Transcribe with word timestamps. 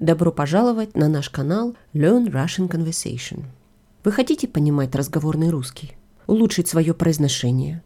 Добро 0.00 0.32
пожаловать 0.32 0.96
на 0.96 1.08
наш 1.08 1.30
канал 1.30 1.76
Learn 1.94 2.26
Russian 2.26 2.68
Conversation. 2.68 3.44
Вы 4.02 4.10
хотите 4.12 4.48
понимать 4.48 4.92
разговорный 4.94 5.50
русский? 5.50 5.92
Улучшить 6.26 6.68
свое 6.68 6.94
произношение? 6.94 7.82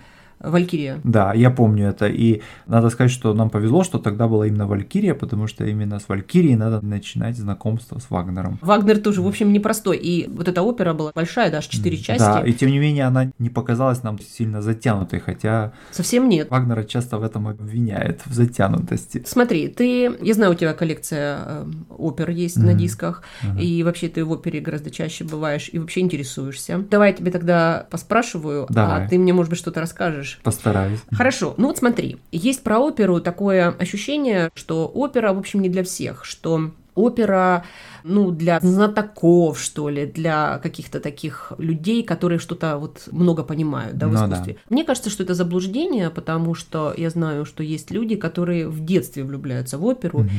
Валькирия. 0.42 1.00
Да, 1.04 1.32
я 1.32 1.50
помню 1.50 1.88
это. 1.88 2.06
И 2.06 2.42
надо 2.66 2.90
сказать, 2.90 3.12
что 3.12 3.32
нам 3.34 3.50
повезло, 3.50 3.84
что 3.84 3.98
тогда 3.98 4.28
была 4.28 4.46
именно 4.46 4.66
Валькирия, 4.66 5.14
потому 5.14 5.46
что 5.46 5.64
именно 5.64 5.98
с 5.98 6.08
Валькирией 6.08 6.56
надо 6.56 6.84
начинать 6.84 7.36
знакомство 7.36 7.98
с 7.98 8.10
Вагнером. 8.10 8.58
Вагнер 8.60 8.98
тоже, 8.98 9.22
в 9.22 9.28
общем, 9.28 9.52
непростой. 9.52 9.96
И 9.96 10.28
вот 10.28 10.48
эта 10.48 10.62
опера 10.62 10.94
была 10.94 11.12
большая, 11.14 11.50
даже 11.50 11.68
четыре 11.68 11.96
части. 11.96 12.22
Да, 12.22 12.40
и 12.40 12.52
тем 12.52 12.70
не 12.70 12.78
менее 12.78 13.04
она 13.04 13.30
не 13.38 13.50
показалась 13.50 14.02
нам 14.02 14.18
сильно 14.18 14.62
затянутой, 14.62 15.20
хотя... 15.20 15.72
Совсем 15.90 16.28
нет. 16.28 16.50
Вагнера 16.50 16.82
часто 16.82 17.18
в 17.18 17.22
этом 17.22 17.48
обвиняет, 17.48 18.22
в 18.26 18.32
затянутости. 18.32 19.22
Смотри, 19.26 19.68
ты... 19.68 20.12
Я 20.20 20.34
знаю, 20.34 20.52
у 20.52 20.54
тебя 20.54 20.74
коллекция 20.74 21.38
э, 21.44 21.66
опер 21.88 22.30
есть 22.30 22.56
mm-hmm. 22.56 22.66
на 22.66 22.74
дисках, 22.74 23.22
mm-hmm. 23.42 23.62
и 23.62 23.82
вообще 23.82 24.08
ты 24.08 24.24
в 24.24 24.30
опере 24.30 24.60
гораздо 24.60 24.90
чаще 24.90 25.24
бываешь 25.24 25.70
и 25.72 25.78
вообще 25.78 26.00
интересуешься. 26.00 26.84
Давай 26.90 27.10
я 27.10 27.16
тебе 27.16 27.30
тогда 27.30 27.86
поспрашиваю, 27.90 28.66
Давай. 28.68 29.04
а 29.04 29.08
ты 29.08 29.18
мне, 29.18 29.32
может 29.32 29.50
быть, 29.50 29.58
что-то 29.58 29.80
расскажешь 29.80 30.31
расскажешь. 30.32 30.38
Постараюсь. 30.42 31.00
Хорошо. 31.12 31.54
Ну 31.56 31.68
вот 31.68 31.78
смотри, 31.78 32.18
есть 32.30 32.62
про 32.62 32.78
оперу 32.78 33.20
такое 33.20 33.68
ощущение, 33.70 34.50
что 34.54 34.86
опера, 34.86 35.32
в 35.32 35.38
общем, 35.38 35.60
не 35.60 35.68
для 35.68 35.82
всех, 35.84 36.24
что 36.24 36.70
опера, 36.94 37.64
ну, 38.04 38.30
для 38.30 38.60
знатоков, 38.60 39.60
что 39.60 39.88
ли, 39.88 40.06
для 40.06 40.58
каких-то 40.58 41.00
таких 41.00 41.52
людей, 41.58 42.02
которые 42.02 42.38
что-то 42.38 42.78
вот 42.78 43.08
много 43.10 43.42
понимают, 43.42 43.96
да, 43.96 44.08
в 44.08 44.12
ну, 44.12 44.24
искусстве. 44.24 44.54
Да. 44.54 44.60
Мне 44.68 44.84
кажется, 44.84 45.10
что 45.10 45.22
это 45.22 45.34
заблуждение, 45.34 46.10
потому 46.10 46.54
что 46.54 46.94
я 46.96 47.10
знаю, 47.10 47.44
что 47.44 47.62
есть 47.62 47.90
люди, 47.90 48.16
которые 48.16 48.68
в 48.68 48.84
детстве 48.84 49.24
влюбляются 49.24 49.78
в 49.78 49.84
оперу, 49.84 50.20
угу. 50.20 50.30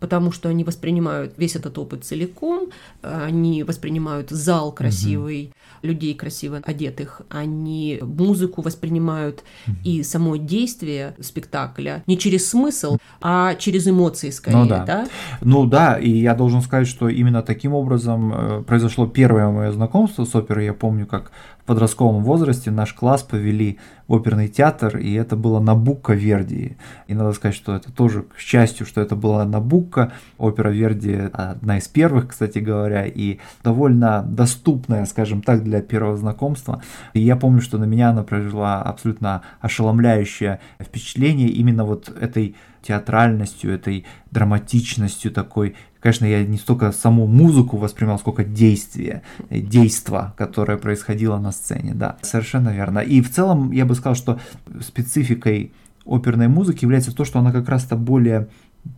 потому 0.00 0.32
что 0.32 0.48
они 0.48 0.64
воспринимают 0.64 1.34
весь 1.36 1.56
этот 1.56 1.78
опыт 1.78 2.04
целиком, 2.04 2.70
они 3.02 3.62
воспринимают 3.62 4.30
зал 4.30 4.72
красивый, 4.72 5.46
угу 5.46 5.54
людей 5.82 6.14
красиво 6.14 6.60
одетых, 6.64 7.22
они 7.28 7.98
музыку 8.02 8.62
воспринимают 8.62 9.42
mm-hmm. 9.66 9.72
и 9.84 10.02
само 10.02 10.36
действие 10.36 11.14
спектакля 11.20 12.02
не 12.06 12.16
через 12.16 12.48
смысл, 12.48 12.98
а 13.20 13.54
через 13.56 13.86
эмоции 13.88 14.30
скорее, 14.30 14.58
ну, 14.58 14.68
да. 14.68 14.84
да? 14.84 15.08
Ну 15.40 15.66
да, 15.66 15.98
и 15.98 16.10
я 16.10 16.34
должен 16.34 16.62
сказать, 16.62 16.86
что 16.86 17.08
именно 17.12 17.42
таким 17.42 17.74
образом 17.74 18.32
э, 18.32 18.62
произошло 18.62 19.06
первое 19.06 19.50
мое 19.50 19.72
знакомство 19.72 20.24
с 20.24 20.34
оперой. 20.34 20.64
Я 20.64 20.74
помню, 20.74 21.06
как 21.06 21.32
в 21.62 21.64
подростковом 21.64 22.24
возрасте 22.24 22.72
наш 22.72 22.92
класс 22.92 23.22
повели 23.22 23.78
в 24.08 24.14
оперный 24.14 24.48
театр, 24.48 24.96
и 24.96 25.12
это 25.14 25.36
было 25.36 25.60
Набукко 25.60 26.12
Верди. 26.12 26.76
И 27.06 27.14
надо 27.14 27.32
сказать, 27.32 27.54
что 27.54 27.76
это 27.76 27.92
тоже, 27.92 28.22
к 28.22 28.38
счастью, 28.38 28.84
что 28.84 29.00
это 29.00 29.14
была 29.14 29.44
Набукко. 29.44 30.12
Опера 30.38 30.70
Верди 30.70 31.30
одна 31.32 31.78
из 31.78 31.86
первых, 31.86 32.28
кстати 32.28 32.58
говоря, 32.58 33.06
и 33.06 33.38
довольно 33.62 34.24
доступная, 34.26 35.06
скажем 35.06 35.40
так, 35.40 35.62
для 35.62 35.82
первого 35.82 36.16
знакомства. 36.16 36.82
И 37.12 37.20
я 37.20 37.36
помню, 37.36 37.60
что 37.60 37.78
на 37.78 37.84
меня 37.84 38.10
она 38.10 38.24
произвела 38.24 38.82
абсолютно 38.82 39.42
ошеломляющее 39.60 40.58
впечатление 40.80 41.48
именно 41.48 41.84
вот 41.84 42.08
этой 42.08 42.56
театральностью, 42.82 43.72
этой 43.72 44.04
драматичностью 44.30 45.30
такой. 45.30 45.76
Конечно, 46.00 46.24
я 46.24 46.44
не 46.44 46.58
столько 46.58 46.90
саму 46.90 47.28
музыку 47.28 47.76
воспринимал, 47.76 48.18
сколько 48.18 48.42
действие, 48.42 49.22
действо, 49.50 50.34
которое 50.36 50.76
происходило 50.76 51.38
на 51.38 51.51
сцене, 51.52 51.94
да, 51.94 52.16
совершенно 52.22 52.70
верно. 52.70 52.98
И 52.98 53.20
в 53.20 53.30
целом 53.30 53.70
я 53.72 53.84
бы 53.84 53.94
сказал, 53.94 54.14
что 54.14 54.40
спецификой 54.80 55.72
оперной 56.04 56.48
музыки 56.48 56.84
является 56.84 57.14
то, 57.14 57.24
что 57.24 57.38
она 57.38 57.52
как 57.52 57.68
раз-то 57.68 57.96
более 57.96 58.48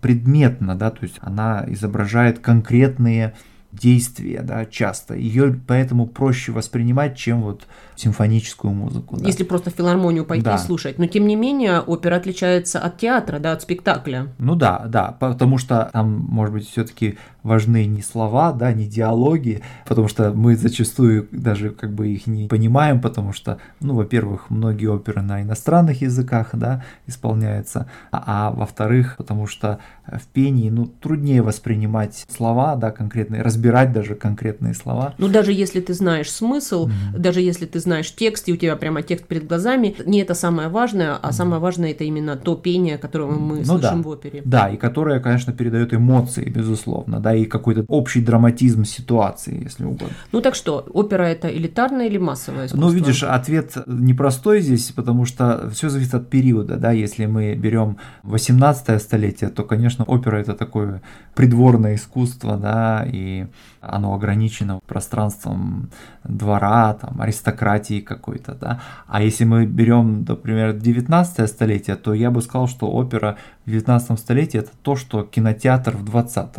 предметна, 0.01 0.75
да, 0.75 0.91
то 0.91 1.03
есть 1.03 1.17
она 1.21 1.65
изображает 1.69 2.39
конкретные 2.39 3.35
действия, 3.81 4.43
да, 4.43 4.65
часто. 4.65 5.15
Ее 5.15 5.61
поэтому 5.67 6.07
проще 6.07 6.53
воспринимать, 6.53 7.17
чем 7.17 7.43
вот 7.43 7.67
симфоническую 7.97 8.73
музыку. 8.73 9.17
Да. 9.17 9.27
Если 9.27 9.45
просто 9.45 9.71
в 9.71 9.75
филармонию 9.75 10.25
пойти 10.25 10.45
да. 10.45 10.57
и 10.57 10.59
слушать. 10.59 10.99
Но 10.99 11.07
тем 11.07 11.27
не 11.27 11.37
менее, 11.37 11.81
опера 11.81 12.17
отличается 12.17 12.81
от 12.81 12.99
театра, 12.99 13.39
да, 13.39 13.53
от 13.53 13.63
спектакля. 13.63 14.29
Ну 14.39 14.55
да, 14.55 14.85
да, 14.87 15.17
потому 15.19 15.59
что 15.59 15.91
там, 15.93 16.27
может 16.29 16.55
быть, 16.55 16.69
все-таки 16.69 17.19
важны 17.43 17.85
не 17.87 18.03
слова, 18.03 18.53
да, 18.53 18.73
не 18.73 18.87
диалоги, 18.87 19.63
потому 19.87 20.09
что 20.09 20.33
мы 20.33 20.57
зачастую 20.57 21.29
даже 21.31 21.71
как 21.71 21.93
бы 21.93 22.09
их 22.09 22.27
не 22.27 22.49
понимаем, 22.49 23.01
потому 23.01 23.33
что, 23.33 23.59
ну, 23.81 23.95
во-первых, 23.95 24.51
многие 24.51 24.87
оперы 24.87 25.23
на 25.23 25.43
иностранных 25.43 26.01
языках, 26.03 26.51
да, 26.55 26.83
исполняются, 27.07 27.87
а, 28.11 28.25
а 28.27 28.51
во-вторых, 28.51 29.17
потому 29.19 29.47
что 29.47 29.79
в 30.07 30.27
пении, 30.33 30.71
ну, 30.71 30.87
труднее 30.87 31.43
воспринимать 31.43 32.27
слова, 32.29 32.77
да, 32.77 32.91
конкретные, 32.91 33.43
разбирать 33.43 33.64
даже 33.93 34.15
конкретные 34.15 34.75
слова. 34.75 35.15
Ну, 35.19 35.29
даже 35.29 35.53
если 35.53 35.81
ты 35.81 35.95
знаешь 35.95 36.31
смысл, 36.31 36.89
mm-hmm. 36.89 37.19
даже 37.19 37.41
если 37.41 37.67
ты 37.67 37.81
знаешь 37.81 38.15
текст, 38.15 38.49
и 38.49 38.53
у 38.53 38.57
тебя 38.57 38.77
прямо 38.77 39.03
текст 39.03 39.27
перед 39.27 39.47
глазами, 39.47 39.97
не 40.07 40.21
это 40.21 40.35
самое 40.35 40.69
важное, 40.69 41.17
а 41.17 41.29
mm-hmm. 41.29 41.33
самое 41.33 41.61
важное 41.61 41.91
это 41.91 42.05
именно 42.05 42.37
то 42.37 42.55
пение, 42.55 42.99
которое 42.99 43.31
мы 43.31 43.59
ну, 43.59 43.65
слышим 43.65 44.03
да. 44.03 44.09
в 44.09 44.09
опере. 44.09 44.43
Да, 44.45 44.69
и 44.71 44.77
которое, 44.77 45.21
конечно, 45.21 45.53
передает 45.53 45.95
эмоции, 45.95 46.45
безусловно, 46.49 47.21
да, 47.21 47.35
и 47.35 47.45
какой-то 47.45 47.85
общий 47.89 48.21
драматизм 48.21 48.85
ситуации, 48.85 49.63
если 49.65 49.85
угодно. 49.85 50.15
Ну 50.33 50.41
так 50.41 50.55
что, 50.55 50.87
опера 50.93 51.25
это 51.25 51.49
элитарное 51.49 52.07
или 52.07 52.19
массовое 52.19 52.67
искусство? 52.67 52.87
Ну, 52.87 52.93
видишь, 52.93 53.23
ответ 53.23 53.77
непростой 53.87 54.61
здесь, 54.61 54.93
потому 54.93 55.25
что 55.25 55.71
все 55.71 55.89
зависит 55.89 56.15
от 56.15 56.31
периода, 56.31 56.77
да, 56.77 56.93
если 56.93 57.27
мы 57.27 57.55
берем 57.55 57.99
18 58.23 59.01
столетие, 59.01 59.51
то, 59.51 59.63
конечно, 59.65 60.05
опера 60.05 60.37
это 60.37 60.55
такое 60.55 61.03
придворное 61.35 61.95
искусство, 61.95 62.57
да, 62.57 63.07
и 63.11 63.47
оно 63.81 64.15
ограничено 64.15 64.81
пространством 64.87 65.91
двора, 66.25 66.95
там, 66.95 67.21
аристократии 67.21 68.01
какой-то, 68.01 68.55
да. 68.55 68.81
А 69.07 69.23
если 69.23 69.45
мы 69.45 69.67
берем, 69.67 70.25
например, 70.27 70.73
19 70.73 71.49
столетие, 71.49 71.97
то 71.97 72.15
я 72.15 72.31
бы 72.31 72.41
сказал, 72.43 72.69
что 72.69 72.91
опера 72.91 73.37
в 73.67 73.71
19 73.71 74.19
столетии 74.19 74.59
это 74.59 74.71
то, 74.83 74.97
что 74.97 75.23
кинотеатр 75.25 75.97
в 75.97 76.05
20 76.05 76.51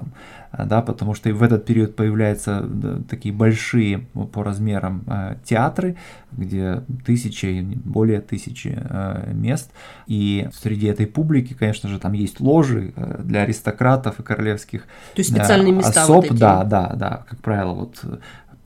да, 0.64 0.82
потому 0.82 1.14
что 1.14 1.34
в 1.34 1.44
этот 1.44 1.66
период 1.66 1.96
появляются 1.96 2.66
такие 3.10 3.34
большие 3.34 4.00
по 4.32 4.44
размерам 4.44 5.04
э, 5.08 5.36
театры, 5.44 5.98
где 6.32 6.84
тысячи, 7.06 7.62
более 7.84 8.22
тысячи 8.22 8.78
э, 8.78 9.34
мест, 9.34 9.72
и 10.08 10.48
среди 10.54 10.88
этой 10.88 11.08
публики, 11.08 11.54
конечно 11.54 11.90
же, 11.90 12.00
там 12.00 12.14
есть 12.14 12.40
ложи 12.40 12.94
э, 12.96 13.22
для 13.24 13.42
аристократов 13.42 14.20
и 14.20 14.24
королевских 14.24 14.84
То 15.16 15.20
есть 15.20 15.32
специальные 15.32 15.74
места 15.74 16.04
особ, 16.04 16.16
вот 16.16 16.26
эти. 16.26 16.34
да, 16.34 16.64
да, 16.64 16.94
да, 16.96 17.26
как 17.30 17.40
правило, 17.40 17.74
вот 17.74 18.02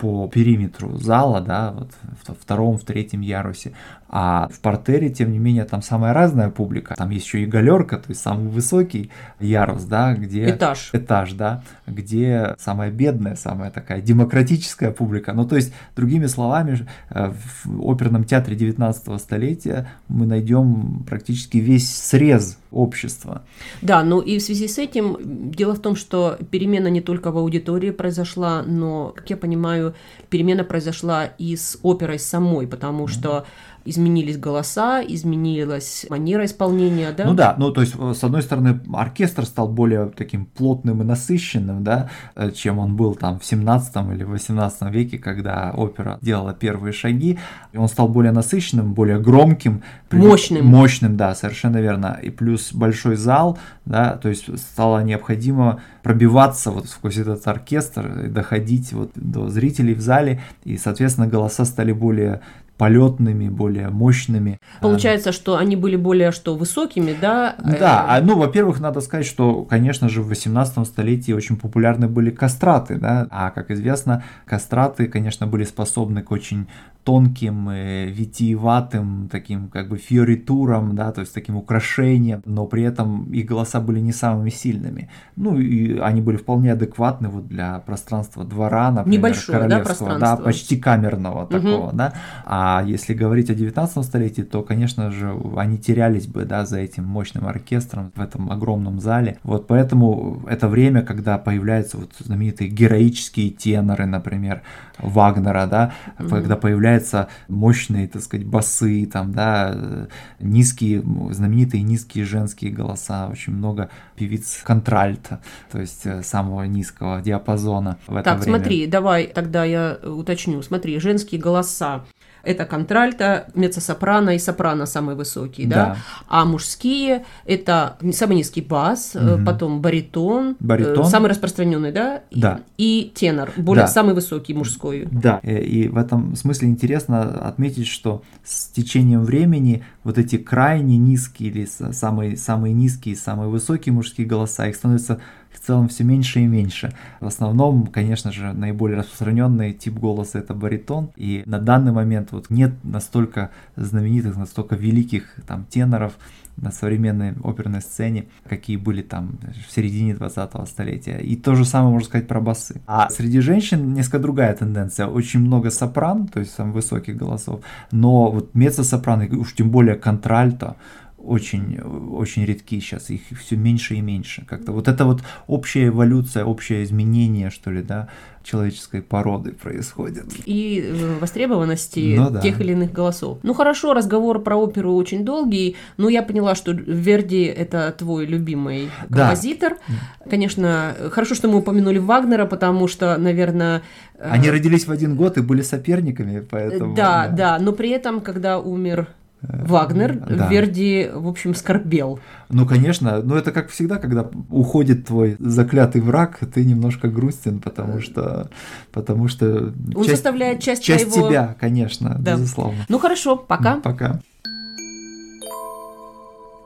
по 0.00 0.28
периметру 0.28 0.96
зала, 0.96 1.42
да, 1.42 1.72
вот 1.72 1.90
в 2.26 2.42
втором, 2.42 2.78
в 2.78 2.84
третьем 2.84 3.20
ярусе. 3.20 3.72
А 4.08 4.48
в 4.48 4.58
портере, 4.60 5.10
тем 5.10 5.30
не 5.30 5.38
менее, 5.38 5.64
там 5.64 5.82
самая 5.82 6.14
разная 6.14 6.48
публика. 6.50 6.94
Там 6.96 7.10
есть 7.10 7.26
еще 7.26 7.42
и 7.42 7.46
галерка, 7.46 7.98
то 7.98 8.06
есть 8.08 8.22
самый 8.22 8.48
высокий 8.48 9.10
ярус, 9.38 9.84
да, 9.84 10.14
где... 10.14 10.50
Этаж. 10.50 10.90
Этаж, 10.92 11.34
да, 11.34 11.62
где 11.86 12.56
самая 12.58 12.90
бедная, 12.90 13.36
самая 13.36 13.70
такая 13.70 14.00
демократическая 14.00 14.90
публика. 14.90 15.32
Ну, 15.32 15.46
то 15.46 15.54
есть, 15.54 15.72
другими 15.94 16.26
словами, 16.26 16.86
э, 17.10 17.32
в 17.64 17.88
оперном 17.88 18.24
театре 18.24 18.56
19 18.56 19.20
столетия 19.20 19.88
мы 20.08 20.26
найдем 20.26 21.04
практически 21.06 21.58
весь 21.58 21.94
срез 21.94 22.58
общества. 22.70 23.42
Да, 23.82 24.02
ну 24.02 24.20
и 24.20 24.38
в 24.38 24.42
связи 24.42 24.68
с 24.68 24.78
этим 24.78 25.16
дело 25.50 25.74
в 25.74 25.80
том, 25.80 25.96
что 25.96 26.38
перемена 26.50 26.88
не 26.88 27.00
только 27.00 27.30
в 27.30 27.38
аудитории 27.38 27.90
произошла, 27.90 28.62
но, 28.62 29.12
как 29.14 29.30
я 29.30 29.36
понимаю, 29.36 29.89
перемена 30.28 30.64
произошла 30.64 31.24
и 31.24 31.56
с 31.56 31.78
оперой 31.82 32.18
самой, 32.18 32.66
потому 32.66 33.06
что 33.06 33.46
изменились 33.84 34.38
голоса, 34.38 35.02
изменилась 35.02 36.06
манера 36.08 36.44
исполнения, 36.44 37.12
да? 37.12 37.24
Ну 37.24 37.34
да, 37.34 37.54
ну 37.58 37.70
то 37.70 37.80
есть, 37.80 37.94
с 37.94 38.24
одной 38.24 38.42
стороны, 38.42 38.80
оркестр 38.92 39.44
стал 39.44 39.68
более 39.68 40.06
таким 40.06 40.46
плотным 40.46 41.02
и 41.02 41.04
насыщенным, 41.04 41.82
да, 41.82 42.10
э, 42.34 42.50
чем 42.50 42.78
он 42.78 42.96
был 42.96 43.14
там 43.14 43.38
в 43.38 43.44
17 43.44 43.96
или 44.12 44.24
18 44.24 44.90
веке, 44.90 45.18
когда 45.18 45.72
опера 45.76 46.18
делала 46.20 46.52
первые 46.52 46.92
шаги, 46.92 47.38
и 47.72 47.76
он 47.78 47.88
стал 47.88 48.08
более 48.08 48.32
насыщенным, 48.32 48.94
более 48.94 49.18
громким. 49.18 49.82
Мощным. 50.10 50.66
Мощным, 50.66 51.16
да, 51.16 51.34
совершенно 51.34 51.78
верно. 51.78 52.18
И 52.22 52.30
плюс 52.30 52.72
большой 52.72 53.16
зал, 53.16 53.58
да, 53.84 54.16
то 54.16 54.28
есть 54.28 54.58
стало 54.58 55.02
необходимо 55.02 55.80
пробиваться 56.02 56.70
вот 56.70 56.86
сквозь 56.88 57.18
этот 57.18 57.46
оркестр 57.46 58.28
доходить 58.28 58.92
вот 58.92 59.12
до 59.14 59.48
зрителей 59.48 59.94
в 59.94 60.00
зале, 60.00 60.40
и, 60.64 60.76
соответственно, 60.76 61.26
голоса 61.26 61.64
стали 61.64 61.92
более 61.92 62.40
полетными, 62.80 63.50
более 63.50 63.90
мощными. 63.90 64.58
Получается, 64.80 65.32
что 65.32 65.58
они 65.58 65.76
были 65.76 65.96
более 65.96 66.32
что 66.32 66.56
высокими, 66.56 67.14
да? 67.20 67.54
Да, 67.58 68.06
а, 68.08 68.22
ну, 68.22 68.38
во-первых, 68.38 68.80
надо 68.80 69.02
сказать, 69.02 69.26
что, 69.26 69.64
конечно 69.64 70.08
же, 70.08 70.22
в 70.22 70.28
18 70.28 70.86
столетии 70.86 71.32
очень 71.32 71.58
популярны 71.58 72.08
были 72.08 72.30
кастраты, 72.30 72.96
да, 72.96 73.26
а, 73.30 73.50
как 73.50 73.70
известно, 73.70 74.22
кастраты, 74.46 75.08
конечно, 75.08 75.46
были 75.46 75.64
способны 75.64 76.22
к 76.22 76.32
очень 76.32 76.68
тонким, 77.04 77.68
э, 77.70 78.06
витиеватым, 78.06 79.28
таким 79.32 79.68
как 79.68 79.88
бы 79.88 79.96
фиоритуром, 79.96 80.94
да, 80.94 81.12
то 81.12 81.22
есть 81.22 81.34
таким 81.34 81.56
украшением, 81.56 82.42
но 82.44 82.66
при 82.66 82.82
этом 82.82 83.24
их 83.32 83.46
голоса 83.46 83.80
были 83.80 84.00
не 84.00 84.12
самыми 84.12 84.50
сильными. 84.50 85.08
Ну, 85.36 85.58
и 85.58 85.98
они 85.98 86.20
были 86.20 86.36
вполне 86.36 86.72
адекватны 86.72 87.28
вот 87.28 87.48
для 87.48 87.78
пространства 87.80 88.44
двора, 88.44 88.90
например, 88.90 89.18
Небольшое, 89.18 89.58
королевского, 89.58 90.18
да, 90.18 90.36
да, 90.36 90.36
почти 90.36 90.76
камерного 90.76 91.46
такого, 91.46 91.88
угу. 91.88 91.96
да. 91.96 92.12
А 92.44 92.69
если 92.78 93.14
говорить 93.14 93.50
о 93.50 93.54
19 93.54 94.04
столетии, 94.04 94.42
то, 94.42 94.62
конечно 94.62 95.10
же, 95.10 95.34
они 95.56 95.78
терялись 95.78 96.26
бы, 96.26 96.44
да, 96.44 96.64
за 96.64 96.78
этим 96.78 97.04
мощным 97.04 97.46
оркестром 97.46 98.12
в 98.14 98.20
этом 98.20 98.50
огромном 98.50 99.00
зале. 99.00 99.38
Вот 99.42 99.66
поэтому 99.66 100.42
это 100.48 100.68
время, 100.68 101.02
когда 101.02 101.38
появляются 101.38 101.98
вот 101.98 102.12
знаменитые 102.18 102.70
героические 102.70 103.50
теноры, 103.50 104.06
например, 104.06 104.62
Вагнера, 104.98 105.66
да, 105.66 105.92
угу. 106.18 106.28
когда 106.28 106.56
появляются 106.56 107.28
мощные, 107.48 108.08
так 108.08 108.22
сказать, 108.22 108.46
басы, 108.46 109.06
там, 109.06 109.32
да, 109.32 110.08
низкие, 110.38 111.02
знаменитые 111.30 111.82
низкие 111.82 112.24
женские 112.24 112.70
голоса, 112.70 113.28
очень 113.28 113.54
много 113.54 113.90
певиц 114.16 114.60
контральта, 114.62 115.40
то 115.72 115.80
есть 115.80 116.04
э, 116.04 116.22
самого 116.22 116.64
низкого 116.64 117.22
диапазона 117.22 117.98
в 118.06 118.14
это 118.14 118.24
так, 118.24 118.40
время. 118.40 118.58
смотри, 118.58 118.86
давай 118.86 119.26
тогда 119.26 119.64
я 119.64 119.98
уточню. 120.04 120.62
Смотри, 120.62 120.98
женские 120.98 121.40
голоса 121.40 122.04
это 122.42 122.64
контральто, 122.64 123.46
меццо-сопрано 123.54 124.34
и 124.34 124.38
сопрано 124.38 124.86
самые 124.86 125.16
высокие, 125.16 125.66
да? 125.66 125.74
да? 125.74 125.96
А 126.28 126.44
мужские 126.44 127.24
это 127.44 127.96
самый 128.12 128.36
низкий 128.36 128.60
бас, 128.60 129.14
угу. 129.14 129.44
потом 129.44 129.80
баритон, 129.80 130.56
баритон, 130.60 131.06
самый 131.06 131.30
распространенный, 131.30 131.92
да? 131.92 132.22
Да. 132.30 132.60
И, 132.76 132.90
и 132.90 133.12
тенор, 133.14 133.52
более 133.56 133.84
да. 133.84 133.88
самый 133.88 134.14
высокий 134.14 134.54
мужской. 134.54 135.06
Да, 135.10 135.40
э, 135.42 135.62
и 135.62 135.88
в 135.88 135.96
этом 135.96 136.36
смысле 136.36 136.68
интересно 136.68 137.22
отметить, 137.46 137.86
что 137.86 138.22
с 138.44 138.68
течением 138.68 139.22
времени 139.22 139.84
вот 140.04 140.18
эти 140.18 140.36
крайне 140.38 140.96
низкие 140.96 141.50
или 141.50 141.66
самые, 141.66 142.36
самые 142.36 142.74
низкие, 142.74 143.16
самые 143.16 143.48
высокие 143.48 143.92
мужские 143.92 144.26
голоса, 144.26 144.66
их 144.66 144.76
становится 144.76 145.20
в 145.52 145.58
целом 145.58 145.88
все 145.88 146.04
меньше 146.04 146.40
и 146.40 146.46
меньше. 146.46 146.92
В 147.20 147.26
основном, 147.26 147.86
конечно 147.86 148.32
же, 148.32 148.52
наиболее 148.52 148.98
распространенный 148.98 149.72
тип 149.72 149.94
голоса 149.94 150.38
это 150.38 150.54
баритон. 150.54 151.10
И 151.16 151.42
на 151.46 151.58
данный 151.58 151.92
момент 151.92 152.32
вот 152.32 152.50
нет 152.50 152.72
настолько 152.82 153.50
знаменитых, 153.76 154.36
настолько 154.36 154.76
великих 154.76 155.34
там 155.46 155.64
теноров, 155.64 156.16
на 156.60 156.70
современной 156.70 157.34
оперной 157.42 157.80
сцене, 157.80 158.28
какие 158.48 158.76
были 158.76 159.02
там 159.02 159.38
в 159.68 159.72
середине 159.72 160.12
20-го 160.12 160.66
столетия. 160.66 161.18
И 161.18 161.36
то 161.36 161.54
же 161.54 161.64
самое 161.64 161.92
можно 161.92 162.06
сказать 162.06 162.28
про 162.28 162.40
басы. 162.40 162.80
А 162.86 163.08
среди 163.10 163.40
женщин 163.40 163.94
несколько 163.94 164.18
другая 164.18 164.54
тенденция. 164.54 165.06
Очень 165.06 165.40
много 165.40 165.70
сопран, 165.70 166.28
то 166.28 166.40
есть 166.40 166.52
самых 166.52 166.74
высоких 166.74 167.16
голосов, 167.16 167.60
но 167.90 168.30
вот 168.30 168.54
меццо-сопрано, 168.54 169.36
уж 169.36 169.54
тем 169.54 169.70
более 169.70 169.96
контральто, 169.96 170.76
очень, 171.22 171.78
очень 171.80 172.44
редки 172.44 172.80
сейчас, 172.80 173.10
их 173.10 173.22
все 173.38 173.56
меньше 173.56 173.94
и 173.94 174.00
меньше. 174.00 174.44
Как-то 174.46 174.72
вот 174.72 174.88
это 174.88 175.04
вот 175.04 175.22
общая 175.46 175.88
эволюция, 175.88 176.44
общее 176.44 176.82
изменение, 176.84 177.50
что 177.50 177.70
ли, 177.70 177.82
да, 177.82 178.08
человеческой 178.42 179.02
породы 179.02 179.52
происходит. 179.52 180.24
И 180.46 180.82
э, 180.84 181.18
востребованности 181.20 182.14
ну, 182.16 182.30
да. 182.30 182.40
тех 182.40 182.60
или 182.60 182.72
иных 182.72 182.92
голосов. 182.92 183.38
Ну 183.42 183.52
хорошо, 183.54 183.92
разговор 183.92 184.42
про 184.42 184.56
оперу 184.56 184.94
очень 184.94 185.24
долгий, 185.24 185.76
но 185.98 186.08
я 186.08 186.22
поняла, 186.22 186.54
что 186.54 186.72
Верди 186.72 187.44
это 187.44 187.94
твой 187.96 188.24
любимый 188.24 188.90
композитор. 189.08 189.76
Да. 189.86 190.30
Конечно, 190.30 190.96
хорошо, 191.10 191.34
что 191.34 191.48
мы 191.48 191.58
упомянули 191.58 191.98
Вагнера, 191.98 192.46
потому 192.46 192.88
что, 192.88 193.16
наверное... 193.18 193.82
Э, 194.14 194.30
Они 194.30 194.50
родились 194.50 194.86
в 194.86 194.90
один 194.90 195.16
год 195.16 195.36
и 195.36 195.42
были 195.42 195.62
соперниками, 195.62 196.40
поэтому... 196.40 196.94
Да, 196.94 197.28
да, 197.28 197.58
да, 197.58 197.58
но 197.58 197.72
при 197.72 197.90
этом, 197.90 198.20
когда 198.20 198.58
умер 198.58 199.08
Вагнер, 199.42 200.16
да. 200.16 200.48
Верди, 200.48 201.10
в 201.12 201.26
общем, 201.26 201.54
скорбел. 201.54 202.20
Ну, 202.50 202.66
конечно, 202.66 203.22
но 203.22 203.36
это 203.36 203.52
как 203.52 203.70
всегда, 203.70 203.96
когда 203.96 204.28
уходит 204.50 205.06
твой 205.06 205.36
заклятый 205.38 206.02
враг, 206.02 206.38
ты 206.52 206.64
немножко 206.64 207.08
грустен, 207.08 207.60
потому 207.60 208.00
что, 208.00 208.50
потому 208.92 209.28
что 209.28 209.72
он 209.94 210.04
часть, 210.04 210.10
составляет 210.10 210.60
часть, 210.60 210.84
часть 210.84 211.08
твоего... 211.08 211.28
тебя, 211.28 211.56
конечно, 211.58 212.16
да. 212.18 212.34
безусловно. 212.34 212.84
Ну 212.88 212.98
хорошо, 212.98 213.36
пока. 213.36 213.76
Пока. 213.76 214.20